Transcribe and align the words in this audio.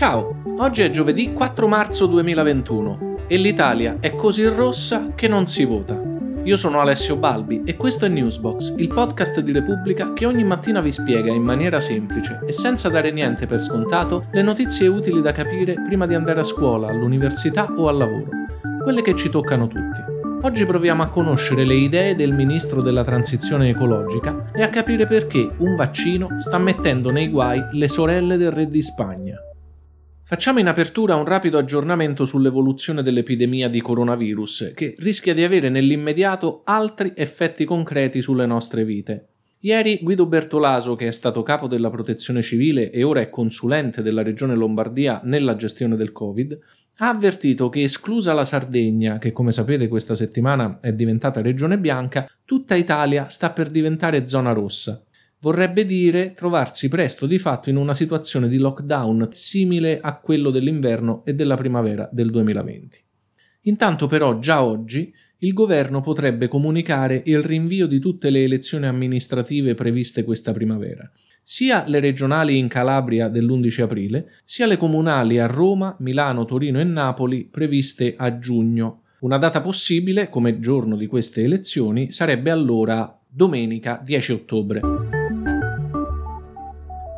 Ciao, 0.00 0.34
oggi 0.60 0.80
è 0.80 0.88
giovedì 0.88 1.34
4 1.34 1.68
marzo 1.68 2.06
2021 2.06 3.26
e 3.26 3.36
l'Italia 3.36 3.98
è 4.00 4.16
così 4.16 4.46
rossa 4.46 5.12
che 5.14 5.28
non 5.28 5.46
si 5.46 5.66
vota. 5.66 6.00
Io 6.42 6.56
sono 6.56 6.80
Alessio 6.80 7.16
Balbi 7.16 7.60
e 7.66 7.76
questo 7.76 8.06
è 8.06 8.08
Newsbox, 8.08 8.76
il 8.78 8.88
podcast 8.88 9.40
di 9.40 9.52
Repubblica 9.52 10.14
che 10.14 10.24
ogni 10.24 10.42
mattina 10.42 10.80
vi 10.80 10.90
spiega 10.90 11.30
in 11.30 11.42
maniera 11.42 11.80
semplice 11.80 12.40
e 12.46 12.52
senza 12.52 12.88
dare 12.88 13.10
niente 13.10 13.44
per 13.44 13.60
scontato 13.60 14.24
le 14.30 14.40
notizie 14.40 14.86
utili 14.86 15.20
da 15.20 15.32
capire 15.32 15.74
prima 15.74 16.06
di 16.06 16.14
andare 16.14 16.40
a 16.40 16.44
scuola, 16.44 16.88
all'università 16.88 17.70
o 17.76 17.86
al 17.86 17.98
lavoro, 17.98 18.30
quelle 18.82 19.02
che 19.02 19.14
ci 19.14 19.28
toccano 19.28 19.66
tutti. 19.66 20.00
Oggi 20.40 20.64
proviamo 20.64 21.02
a 21.02 21.10
conoscere 21.10 21.66
le 21.66 21.74
idee 21.74 22.14
del 22.14 22.32
ministro 22.32 22.80
della 22.80 23.04
transizione 23.04 23.68
ecologica 23.68 24.46
e 24.54 24.62
a 24.62 24.70
capire 24.70 25.06
perché 25.06 25.46
un 25.58 25.74
vaccino 25.74 26.36
sta 26.38 26.56
mettendo 26.56 27.10
nei 27.10 27.28
guai 27.28 27.62
le 27.72 27.86
sorelle 27.86 28.38
del 28.38 28.50
re 28.50 28.66
di 28.66 28.80
Spagna. 28.80 29.44
Facciamo 30.30 30.60
in 30.60 30.68
apertura 30.68 31.16
un 31.16 31.24
rapido 31.24 31.58
aggiornamento 31.58 32.24
sull'evoluzione 32.24 33.02
dell'epidemia 33.02 33.68
di 33.68 33.80
coronavirus, 33.80 34.74
che 34.76 34.94
rischia 34.98 35.34
di 35.34 35.42
avere 35.42 35.70
nell'immediato 35.70 36.60
altri 36.62 37.12
effetti 37.16 37.64
concreti 37.64 38.22
sulle 38.22 38.46
nostre 38.46 38.84
vite. 38.84 39.26
Ieri 39.58 39.98
Guido 40.00 40.26
Bertolaso, 40.26 40.94
che 40.94 41.08
è 41.08 41.10
stato 41.10 41.42
capo 41.42 41.66
della 41.66 41.90
protezione 41.90 42.42
civile 42.42 42.92
e 42.92 43.02
ora 43.02 43.22
è 43.22 43.28
consulente 43.28 44.02
della 44.02 44.22
regione 44.22 44.54
Lombardia 44.54 45.20
nella 45.24 45.56
gestione 45.56 45.96
del 45.96 46.12
Covid, 46.12 46.56
ha 46.98 47.08
avvertito 47.08 47.68
che 47.68 47.82
esclusa 47.82 48.32
la 48.32 48.44
Sardegna, 48.44 49.18
che 49.18 49.32
come 49.32 49.50
sapete 49.50 49.88
questa 49.88 50.14
settimana 50.14 50.78
è 50.80 50.92
diventata 50.92 51.42
regione 51.42 51.76
bianca, 51.76 52.30
tutta 52.44 52.76
Italia 52.76 53.28
sta 53.30 53.50
per 53.50 53.68
diventare 53.68 54.28
zona 54.28 54.52
rossa 54.52 55.04
vorrebbe 55.40 55.84
dire 55.84 56.32
trovarsi 56.32 56.88
presto 56.88 57.26
di 57.26 57.38
fatto 57.38 57.70
in 57.70 57.76
una 57.76 57.94
situazione 57.94 58.48
di 58.48 58.58
lockdown 58.58 59.30
simile 59.32 60.00
a 60.00 60.16
quello 60.18 60.50
dell'inverno 60.50 61.22
e 61.24 61.34
della 61.34 61.56
primavera 61.56 62.08
del 62.12 62.30
2020. 62.30 63.04
Intanto 63.62 64.06
però 64.06 64.38
già 64.38 64.62
oggi 64.62 65.12
il 65.38 65.52
governo 65.52 66.00
potrebbe 66.00 66.48
comunicare 66.48 67.22
il 67.24 67.42
rinvio 67.42 67.86
di 67.86 67.98
tutte 67.98 68.30
le 68.30 68.44
elezioni 68.44 68.86
amministrative 68.86 69.74
previste 69.74 70.22
questa 70.22 70.52
primavera, 70.52 71.10
sia 71.42 71.84
le 71.86 72.00
regionali 72.00 72.58
in 72.58 72.68
Calabria 72.68 73.28
dell'11 73.28 73.82
aprile, 73.82 74.26
sia 74.44 74.66
le 74.66 74.76
comunali 74.76 75.38
a 75.38 75.46
Roma, 75.46 75.96
Milano, 76.00 76.44
Torino 76.44 76.78
e 76.78 76.84
Napoli 76.84 77.48
previste 77.50 78.14
a 78.16 78.38
giugno. 78.38 79.02
Una 79.20 79.38
data 79.38 79.60
possibile, 79.60 80.28
come 80.28 80.60
giorno 80.60 80.96
di 80.96 81.06
queste 81.06 81.42
elezioni, 81.42 82.12
sarebbe 82.12 82.50
allora 82.50 83.18
domenica 83.26 84.00
10 84.02 84.32
ottobre. 84.32 84.80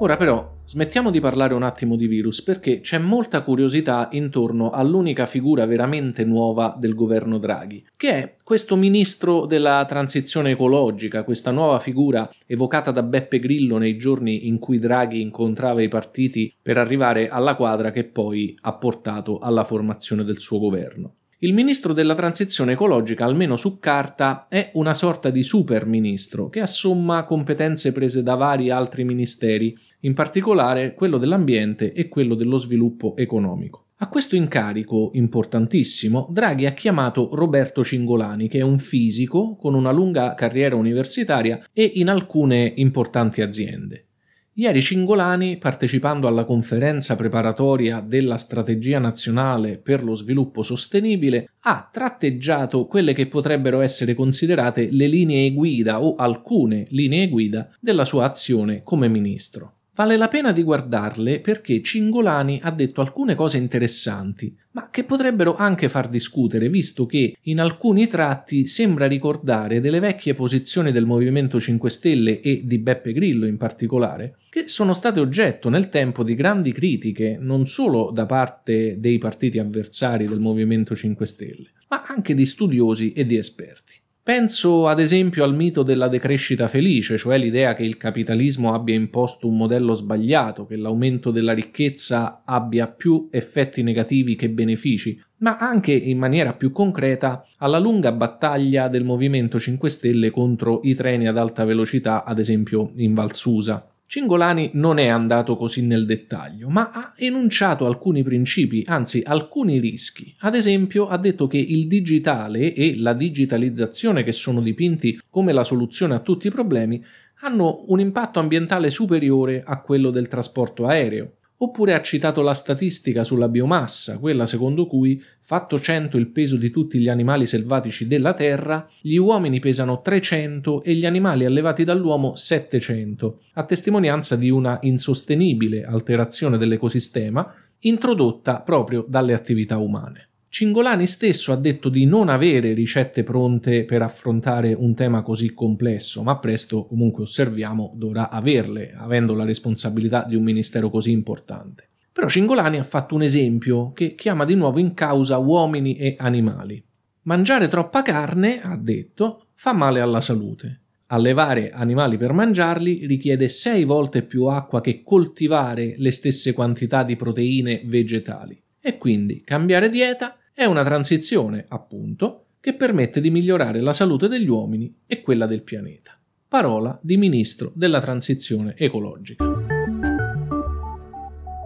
Ora 0.02 0.16
però 0.16 0.56
smettiamo 0.64 1.12
di 1.12 1.20
parlare 1.20 1.54
un 1.54 1.62
attimo 1.62 1.94
di 1.94 2.08
virus 2.08 2.42
perché 2.42 2.80
c'è 2.80 2.98
molta 2.98 3.42
curiosità 3.42 4.08
intorno 4.10 4.70
all'unica 4.70 5.26
figura 5.26 5.64
veramente 5.64 6.24
nuova 6.24 6.74
del 6.76 6.96
governo 6.96 7.38
Draghi, 7.38 7.86
che 7.96 8.10
è 8.10 8.34
questo 8.42 8.74
ministro 8.74 9.46
della 9.46 9.84
transizione 9.86 10.50
ecologica, 10.50 11.22
questa 11.22 11.52
nuova 11.52 11.78
figura 11.78 12.28
evocata 12.48 12.90
da 12.90 13.04
Beppe 13.04 13.38
Grillo 13.38 13.78
nei 13.78 13.96
giorni 13.96 14.48
in 14.48 14.58
cui 14.58 14.80
Draghi 14.80 15.20
incontrava 15.20 15.82
i 15.82 15.88
partiti 15.88 16.52
per 16.60 16.78
arrivare 16.78 17.28
alla 17.28 17.54
quadra 17.54 17.92
che 17.92 18.02
poi 18.02 18.56
ha 18.62 18.72
portato 18.72 19.38
alla 19.38 19.62
formazione 19.62 20.24
del 20.24 20.40
suo 20.40 20.58
governo. 20.58 21.14
Il 21.44 21.54
ministro 21.54 21.92
della 21.92 22.14
transizione 22.14 22.74
ecologica, 22.74 23.24
almeno 23.24 23.56
su 23.56 23.80
carta, 23.80 24.46
è 24.48 24.70
una 24.74 24.94
sorta 24.94 25.28
di 25.28 25.42
super 25.42 25.86
ministro 25.86 26.48
che 26.48 26.60
assomma 26.60 27.24
competenze 27.24 27.90
prese 27.90 28.22
da 28.22 28.36
vari 28.36 28.70
altri 28.70 29.02
ministeri, 29.02 29.76
in 30.02 30.14
particolare 30.14 30.94
quello 30.94 31.18
dell'ambiente 31.18 31.92
e 31.92 32.08
quello 32.08 32.34
dello 32.34 32.58
sviluppo 32.58 33.16
economico. 33.16 33.86
A 34.02 34.08
questo 34.08 34.34
incarico 34.34 35.10
importantissimo 35.14 36.28
Draghi 36.30 36.66
ha 36.66 36.72
chiamato 36.72 37.30
Roberto 37.34 37.84
Cingolani, 37.84 38.48
che 38.48 38.58
è 38.58 38.62
un 38.62 38.80
fisico 38.80 39.54
con 39.54 39.74
una 39.74 39.92
lunga 39.92 40.34
carriera 40.34 40.74
universitaria 40.74 41.64
e 41.72 41.84
in 41.94 42.08
alcune 42.08 42.72
importanti 42.76 43.42
aziende. 43.42 44.06
Ieri 44.54 44.82
Cingolani, 44.82 45.56
partecipando 45.56 46.26
alla 46.26 46.44
conferenza 46.44 47.16
preparatoria 47.16 48.04
della 48.06 48.36
Strategia 48.36 48.98
nazionale 48.98 49.78
per 49.78 50.02
lo 50.02 50.14
sviluppo 50.14 50.62
sostenibile, 50.62 51.52
ha 51.60 51.88
tratteggiato 51.90 52.86
quelle 52.86 53.14
che 53.14 53.28
potrebbero 53.28 53.80
essere 53.80 54.14
considerate 54.14 54.88
le 54.90 55.06
linee 55.06 55.52
guida 55.52 56.02
o 56.02 56.16
alcune 56.16 56.86
linee 56.90 57.28
guida 57.28 57.70
della 57.80 58.04
sua 58.04 58.26
azione 58.26 58.82
come 58.82 59.08
ministro. 59.08 59.76
Vale 59.94 60.16
la 60.16 60.28
pena 60.28 60.52
di 60.52 60.62
guardarle 60.62 61.40
perché 61.40 61.82
Cingolani 61.82 62.60
ha 62.62 62.70
detto 62.70 63.02
alcune 63.02 63.34
cose 63.34 63.58
interessanti, 63.58 64.56
ma 64.70 64.88
che 64.90 65.04
potrebbero 65.04 65.54
anche 65.54 65.90
far 65.90 66.08
discutere, 66.08 66.70
visto 66.70 67.04
che 67.04 67.36
in 67.42 67.60
alcuni 67.60 68.08
tratti 68.08 68.66
sembra 68.66 69.06
ricordare 69.06 69.82
delle 69.82 70.00
vecchie 70.00 70.32
posizioni 70.32 70.92
del 70.92 71.04
Movimento 71.04 71.60
5 71.60 71.90
Stelle 71.90 72.40
e 72.40 72.62
di 72.64 72.78
Beppe 72.78 73.12
Grillo 73.12 73.44
in 73.44 73.58
particolare, 73.58 74.36
che 74.48 74.64
sono 74.66 74.94
state 74.94 75.20
oggetto 75.20 75.68
nel 75.68 75.90
tempo 75.90 76.22
di 76.22 76.34
grandi 76.34 76.72
critiche 76.72 77.36
non 77.38 77.66
solo 77.66 78.10
da 78.14 78.24
parte 78.24 78.96
dei 78.98 79.18
partiti 79.18 79.58
avversari 79.58 80.26
del 80.26 80.40
Movimento 80.40 80.96
5 80.96 81.26
Stelle, 81.26 81.68
ma 81.88 82.02
anche 82.06 82.32
di 82.32 82.46
studiosi 82.46 83.12
e 83.12 83.26
di 83.26 83.36
esperti. 83.36 84.01
Penso 84.24 84.86
ad 84.86 85.00
esempio 85.00 85.42
al 85.42 85.52
mito 85.52 85.82
della 85.82 86.06
decrescita 86.06 86.68
felice, 86.68 87.18
cioè 87.18 87.36
l'idea 87.38 87.74
che 87.74 87.82
il 87.82 87.96
capitalismo 87.96 88.72
abbia 88.72 88.94
imposto 88.94 89.48
un 89.48 89.56
modello 89.56 89.94
sbagliato, 89.94 90.64
che 90.64 90.76
l'aumento 90.76 91.32
della 91.32 91.52
ricchezza 91.52 92.42
abbia 92.44 92.86
più 92.86 93.26
effetti 93.32 93.82
negativi 93.82 94.36
che 94.36 94.48
benefici, 94.48 95.20
ma 95.38 95.58
anche 95.58 95.90
in 95.90 96.18
maniera 96.18 96.52
più 96.52 96.70
concreta 96.70 97.44
alla 97.56 97.80
lunga 97.80 98.12
battaglia 98.12 98.86
del 98.86 99.02
Movimento 99.02 99.58
5 99.58 99.88
Stelle 99.88 100.30
contro 100.30 100.82
i 100.84 100.94
treni 100.94 101.26
ad 101.26 101.36
alta 101.36 101.64
velocità, 101.64 102.22
ad 102.24 102.38
esempio 102.38 102.92
in 102.98 103.14
Valsusa. 103.14 103.91
Cingolani 104.12 104.72
non 104.74 104.98
è 104.98 105.06
andato 105.06 105.56
così 105.56 105.86
nel 105.86 106.04
dettaglio, 106.04 106.68
ma 106.68 106.90
ha 106.90 107.14
enunciato 107.16 107.86
alcuni 107.86 108.22
principi, 108.22 108.84
anzi 108.86 109.22
alcuni 109.24 109.80
rischi. 109.80 110.34
Ad 110.40 110.54
esempio 110.54 111.08
ha 111.08 111.16
detto 111.16 111.46
che 111.46 111.56
il 111.56 111.86
digitale 111.86 112.74
e 112.74 112.98
la 112.98 113.14
digitalizzazione 113.14 114.22
che 114.22 114.32
sono 114.32 114.60
dipinti 114.60 115.18
come 115.30 115.54
la 115.54 115.64
soluzione 115.64 116.14
a 116.14 116.18
tutti 116.18 116.48
i 116.48 116.50
problemi 116.50 117.02
hanno 117.40 117.84
un 117.86 118.00
impatto 118.00 118.38
ambientale 118.38 118.90
superiore 118.90 119.62
a 119.64 119.80
quello 119.80 120.10
del 120.10 120.28
trasporto 120.28 120.84
aereo. 120.84 121.36
Oppure 121.62 121.94
ha 121.94 122.02
citato 122.02 122.42
la 122.42 122.54
statistica 122.54 123.22
sulla 123.22 123.48
biomassa, 123.48 124.18
quella 124.18 124.46
secondo 124.46 124.88
cui, 124.88 125.22
fatto 125.38 125.78
100 125.78 126.16
il 126.16 126.26
peso 126.26 126.56
di 126.56 126.70
tutti 126.70 126.98
gli 126.98 127.08
animali 127.08 127.46
selvatici 127.46 128.08
della 128.08 128.34
Terra, 128.34 128.88
gli 129.00 129.14
uomini 129.14 129.60
pesano 129.60 130.00
300 130.00 130.82
e 130.82 130.94
gli 130.94 131.06
animali 131.06 131.44
allevati 131.44 131.84
dall'uomo 131.84 132.34
700, 132.34 133.42
a 133.52 133.64
testimonianza 133.64 134.34
di 134.34 134.50
una 134.50 134.78
insostenibile 134.82 135.84
alterazione 135.84 136.58
dell'ecosistema 136.58 137.54
introdotta 137.78 138.60
proprio 138.60 139.04
dalle 139.06 139.32
attività 139.32 139.78
umane. 139.78 140.30
Cingolani 140.52 141.06
stesso 141.06 141.50
ha 141.50 141.56
detto 141.56 141.88
di 141.88 142.04
non 142.04 142.28
avere 142.28 142.74
ricette 142.74 143.22
pronte 143.22 143.86
per 143.86 144.02
affrontare 144.02 144.74
un 144.74 144.94
tema 144.94 145.22
così 145.22 145.54
complesso, 145.54 146.22
ma 146.22 146.38
presto 146.40 146.84
comunque 146.84 147.22
osserviamo 147.22 147.94
dovrà 147.96 148.28
averle, 148.28 148.92
avendo 148.94 149.32
la 149.32 149.46
responsabilità 149.46 150.26
di 150.28 150.36
un 150.36 150.42
ministero 150.42 150.90
così 150.90 151.10
importante. 151.10 151.88
Però 152.12 152.28
Cingolani 152.28 152.76
ha 152.76 152.82
fatto 152.82 153.14
un 153.14 153.22
esempio 153.22 153.92
che 153.92 154.14
chiama 154.14 154.44
di 154.44 154.54
nuovo 154.54 154.78
in 154.78 154.92
causa 154.92 155.38
uomini 155.38 155.96
e 155.96 156.16
animali. 156.18 156.84
Mangiare 157.22 157.68
troppa 157.68 158.02
carne, 158.02 158.60
ha 158.60 158.76
detto, 158.76 159.46
fa 159.54 159.72
male 159.72 160.00
alla 160.00 160.20
salute. 160.20 160.80
Allevare 161.06 161.70
animali 161.70 162.18
per 162.18 162.34
mangiarli 162.34 163.06
richiede 163.06 163.48
sei 163.48 163.84
volte 163.84 164.20
più 164.20 164.44
acqua 164.44 164.82
che 164.82 165.02
coltivare 165.02 165.94
le 165.96 166.10
stesse 166.10 166.52
quantità 166.52 167.04
di 167.04 167.16
proteine 167.16 167.80
vegetali. 167.86 168.62
E 168.78 168.98
quindi 168.98 169.42
cambiare 169.42 169.88
dieta 169.88 170.36
è 170.54 170.64
una 170.64 170.84
transizione, 170.84 171.64
appunto, 171.68 172.44
che 172.60 172.74
permette 172.74 173.20
di 173.20 173.30
migliorare 173.30 173.80
la 173.80 173.92
salute 173.92 174.28
degli 174.28 174.48
uomini 174.48 174.94
e 175.06 175.22
quella 175.22 175.46
del 175.46 175.62
pianeta. 175.62 176.18
Parola 176.46 176.98
di 177.02 177.16
ministro 177.16 177.72
della 177.74 178.00
transizione 178.00 178.74
ecologica. 178.76 179.44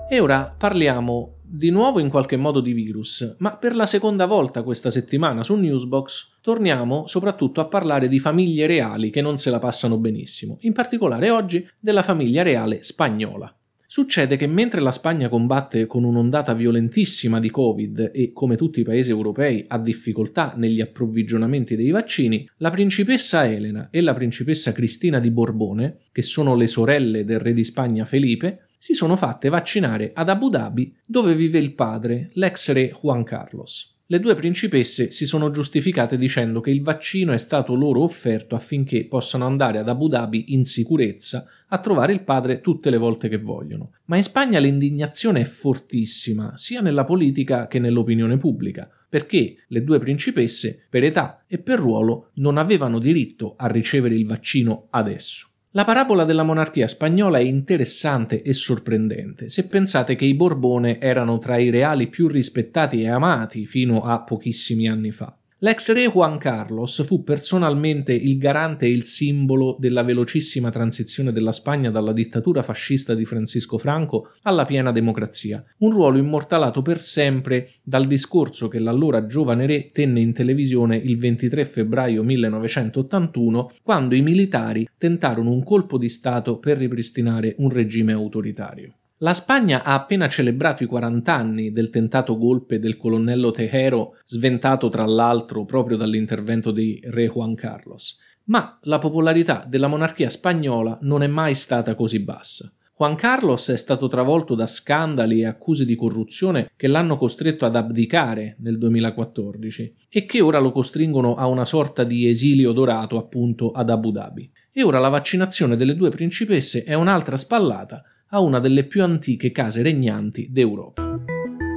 E 0.08 0.20
ora 0.20 0.54
parliamo 0.56 1.36
di 1.42 1.70
nuovo 1.70 1.98
in 1.98 2.10
qualche 2.10 2.36
modo 2.36 2.60
di 2.60 2.72
virus, 2.72 3.36
ma 3.38 3.56
per 3.56 3.74
la 3.74 3.86
seconda 3.86 4.26
volta 4.26 4.62
questa 4.62 4.90
settimana 4.90 5.42
su 5.42 5.54
Newsbox 5.54 6.38
torniamo 6.40 7.06
soprattutto 7.06 7.60
a 7.60 7.66
parlare 7.66 8.08
di 8.08 8.18
famiglie 8.20 8.66
reali 8.66 9.10
che 9.10 9.20
non 9.20 9.38
se 9.38 9.50
la 9.50 9.58
passano 9.58 9.98
benissimo, 9.98 10.58
in 10.60 10.72
particolare 10.72 11.30
oggi 11.30 11.66
della 11.78 12.02
famiglia 12.02 12.42
reale 12.42 12.82
spagnola. 12.82 13.55
Succede 13.88 14.36
che 14.36 14.48
mentre 14.48 14.80
la 14.80 14.90
Spagna 14.90 15.28
combatte 15.28 15.86
con 15.86 16.02
un'ondata 16.02 16.54
violentissima 16.54 17.38
di 17.38 17.50
Covid 17.50 18.10
e, 18.12 18.32
come 18.32 18.56
tutti 18.56 18.80
i 18.80 18.84
paesi 18.84 19.10
europei, 19.10 19.64
ha 19.68 19.78
difficoltà 19.78 20.54
negli 20.56 20.80
approvvigionamenti 20.80 21.76
dei 21.76 21.90
vaccini, 21.90 22.48
la 22.56 22.70
principessa 22.70 23.46
Elena 23.46 23.88
e 23.92 24.00
la 24.00 24.12
principessa 24.12 24.72
Cristina 24.72 25.20
di 25.20 25.30
Borbone, 25.30 25.98
che 26.10 26.22
sono 26.22 26.56
le 26.56 26.66
sorelle 26.66 27.24
del 27.24 27.38
re 27.38 27.52
di 27.52 27.62
Spagna 27.62 28.04
Felipe, 28.04 28.66
si 28.76 28.92
sono 28.92 29.14
fatte 29.14 29.48
vaccinare 29.48 30.10
ad 30.14 30.28
Abu 30.28 30.48
Dhabi 30.48 30.94
dove 31.06 31.34
vive 31.36 31.58
il 31.58 31.74
padre, 31.74 32.30
l'ex 32.34 32.72
re 32.72 32.92
Juan 33.00 33.22
Carlos. 33.22 33.94
Le 34.08 34.20
due 34.20 34.34
principesse 34.36 35.10
si 35.10 35.26
sono 35.26 35.50
giustificate 35.50 36.16
dicendo 36.16 36.60
che 36.60 36.70
il 36.70 36.82
vaccino 36.82 37.32
è 37.32 37.38
stato 37.38 37.74
loro 37.74 38.02
offerto 38.02 38.54
affinché 38.54 39.06
possano 39.06 39.46
andare 39.46 39.78
ad 39.78 39.88
Abu 39.88 40.06
Dhabi 40.06 40.52
in 40.52 40.64
sicurezza 40.64 41.50
a 41.68 41.78
trovare 41.78 42.12
il 42.12 42.22
padre 42.22 42.60
tutte 42.60 42.90
le 42.90 42.98
volte 42.98 43.28
che 43.28 43.38
vogliono. 43.38 43.92
Ma 44.06 44.16
in 44.16 44.22
Spagna 44.22 44.58
l'indignazione 44.58 45.40
è 45.40 45.44
fortissima, 45.44 46.56
sia 46.56 46.80
nella 46.80 47.04
politica 47.04 47.66
che 47.66 47.78
nell'opinione 47.78 48.36
pubblica, 48.36 48.88
perché 49.08 49.56
le 49.68 49.82
due 49.82 49.98
principesse, 49.98 50.86
per 50.88 51.04
età 51.04 51.44
e 51.46 51.58
per 51.58 51.78
ruolo, 51.78 52.30
non 52.34 52.58
avevano 52.58 52.98
diritto 52.98 53.54
a 53.56 53.66
ricevere 53.66 54.14
il 54.14 54.26
vaccino 54.26 54.86
adesso. 54.90 55.48
La 55.76 55.84
parabola 55.84 56.24
della 56.24 56.42
monarchia 56.42 56.88
spagnola 56.88 57.36
è 57.36 57.42
interessante 57.42 58.40
e 58.40 58.54
sorprendente 58.54 59.50
se 59.50 59.68
pensate 59.68 60.16
che 60.16 60.24
i 60.24 60.32
Borbone 60.32 60.98
erano 60.98 61.36
tra 61.36 61.58
i 61.58 61.68
reali 61.68 62.06
più 62.06 62.28
rispettati 62.28 63.02
e 63.02 63.10
amati 63.10 63.66
fino 63.66 64.02
a 64.02 64.22
pochissimi 64.22 64.88
anni 64.88 65.10
fa. 65.10 65.36
L'ex 65.60 65.90
re 65.94 66.06
Juan 66.06 66.36
Carlos 66.36 67.02
fu 67.06 67.24
personalmente 67.24 68.12
il 68.12 68.36
garante 68.36 68.84
e 68.84 68.90
il 68.90 69.06
simbolo 69.06 69.74
della 69.80 70.02
velocissima 70.02 70.68
transizione 70.68 71.32
della 71.32 71.50
Spagna 71.50 71.90
dalla 71.90 72.12
dittatura 72.12 72.60
fascista 72.60 73.14
di 73.14 73.24
Francisco 73.24 73.78
Franco 73.78 74.32
alla 74.42 74.66
piena 74.66 74.92
democrazia, 74.92 75.64
un 75.78 75.92
ruolo 75.92 76.18
immortalato 76.18 76.82
per 76.82 77.00
sempre 77.00 77.70
dal 77.82 78.06
discorso 78.06 78.68
che 78.68 78.78
l'allora 78.78 79.24
giovane 79.24 79.64
re 79.64 79.92
tenne 79.92 80.20
in 80.20 80.34
televisione 80.34 80.98
il 80.98 81.16
23 81.16 81.64
febbraio 81.64 82.22
1981 82.22 83.76
quando 83.82 84.14
i 84.14 84.20
militari 84.20 84.86
tentarono 84.98 85.52
un 85.52 85.64
colpo 85.64 85.96
di 85.96 86.10
Stato 86.10 86.58
per 86.58 86.76
ripristinare 86.76 87.54
un 87.60 87.70
regime 87.70 88.12
autoritario. 88.12 88.92
La 89.20 89.32
Spagna 89.32 89.82
ha 89.82 89.94
appena 89.94 90.28
celebrato 90.28 90.82
i 90.82 90.86
40 90.86 91.34
anni 91.34 91.72
del 91.72 91.88
tentato 91.88 92.36
golpe 92.36 92.78
del 92.78 92.98
colonnello 92.98 93.50
Tejero, 93.50 94.18
sventato 94.26 94.90
tra 94.90 95.06
l'altro 95.06 95.64
proprio 95.64 95.96
dall'intervento 95.96 96.70
di 96.70 97.00
re 97.02 97.26
Juan 97.26 97.54
Carlos. 97.54 98.20
Ma 98.44 98.78
la 98.82 98.98
popolarità 98.98 99.64
della 99.66 99.86
monarchia 99.86 100.28
spagnola 100.28 100.98
non 101.00 101.22
è 101.22 101.28
mai 101.28 101.54
stata 101.54 101.94
così 101.94 102.22
bassa. 102.22 102.70
Juan 102.94 103.14
Carlos 103.14 103.70
è 103.70 103.76
stato 103.78 104.06
travolto 104.06 104.54
da 104.54 104.66
scandali 104.66 105.40
e 105.40 105.46
accuse 105.46 105.86
di 105.86 105.96
corruzione 105.96 106.70
che 106.76 106.86
l'hanno 106.86 107.16
costretto 107.16 107.64
ad 107.64 107.74
abdicare 107.74 108.56
nel 108.58 108.76
2014 108.76 109.96
e 110.10 110.26
che 110.26 110.42
ora 110.42 110.58
lo 110.58 110.72
costringono 110.72 111.36
a 111.36 111.46
una 111.46 111.64
sorta 111.64 112.04
di 112.04 112.28
esilio 112.28 112.72
dorato 112.72 113.16
appunto 113.16 113.70
ad 113.70 113.88
Abu 113.88 114.10
Dhabi. 114.10 114.50
E 114.70 114.82
ora 114.82 114.98
la 114.98 115.08
vaccinazione 115.08 115.74
delle 115.74 115.96
due 115.96 116.10
principesse 116.10 116.84
è 116.84 116.92
un'altra 116.92 117.38
spallata 117.38 118.04
a 118.30 118.40
una 118.40 118.58
delle 118.58 118.84
più 118.84 119.02
antiche 119.02 119.52
case 119.52 119.82
regnanti 119.82 120.48
d'Europa. 120.50 121.18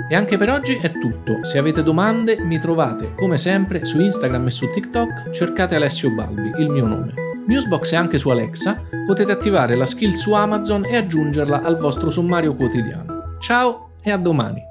E 0.10 0.16
anche 0.16 0.38
per 0.38 0.50
oggi 0.50 0.80
è 0.82 0.92
tutto. 0.92 1.44
Se 1.44 1.60
avete 1.60 1.84
domande 1.84 2.40
mi 2.40 2.60
trovate 2.60 3.14
come 3.16 3.38
sempre 3.38 3.86
su 3.86 4.00
Instagram 4.00 4.48
e 4.48 4.52
su 4.52 4.72
TikTok, 4.72 5.30
cercate 5.30 5.76
Alessio 5.76 6.14
Balbi, 6.14 6.52
il 6.58 6.70
mio 6.70 6.88
nome. 6.88 7.14
Newsbox 7.46 7.94
è 7.94 7.96
anche 7.96 8.18
su 8.18 8.30
Alexa, 8.30 8.84
potete 9.06 9.32
attivare 9.32 9.76
la 9.76 9.86
skill 9.86 10.12
su 10.12 10.34
Amazon 10.34 10.86
e 10.86 10.96
aggiungerla 10.96 11.62
al 11.62 11.78
vostro 11.78 12.10
sommario 12.10 12.56
quotidiano. 12.56 13.38
Ciao 13.40 13.92
e 14.02 14.12
a 14.12 14.18
domani! 14.18 14.69